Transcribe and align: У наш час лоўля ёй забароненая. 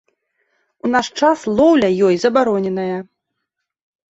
У 0.87 0.91
наш 0.95 1.07
час 1.19 1.43
лоўля 1.59 1.89
ёй 2.07 2.15
забароненая. 2.25 2.99